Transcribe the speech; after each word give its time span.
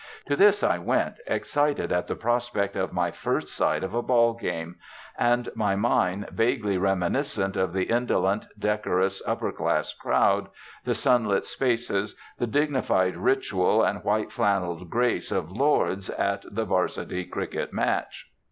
To 0.25 0.35
this 0.35 0.63
I 0.63 0.79
went, 0.79 1.19
excited 1.27 1.91
at 1.91 2.07
the 2.07 2.15
prospect 2.15 2.75
of 2.75 2.91
my 2.91 3.11
first 3.11 3.49
sight 3.49 3.83
of 3.83 3.93
a 3.93 4.01
'ball 4.01 4.33
game,' 4.33 4.77
and 5.15 5.47
my 5.53 5.75
mind 5.75 6.27
vaguely 6.31 6.75
reminiscent 6.79 7.55
of 7.55 7.71
the 7.71 7.83
indolent, 7.83 8.47
decorous, 8.57 9.21
upper 9.27 9.51
class 9.51 9.93
crowd, 9.93 10.47
the 10.85 10.95
sunlit 10.95 11.45
spaces, 11.45 12.15
the 12.39 12.47
dignified 12.47 13.15
ritual, 13.15 13.83
and 13.83 14.03
white 14.03 14.31
flannelled 14.31 14.89
grace 14.89 15.31
of 15.31 15.51
Lord's 15.51 16.09
at 16.09 16.45
the 16.49 16.65
'Varsity 16.65 17.25
cricket 17.25 17.71
match. 17.71 18.27